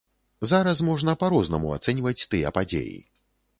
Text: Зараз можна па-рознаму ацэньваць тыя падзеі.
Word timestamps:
Зараз 0.51 0.81
можна 0.87 1.15
па-рознаму 1.25 1.75
ацэньваць 1.77 2.17
тыя 2.35 2.55
падзеі. 2.59 2.99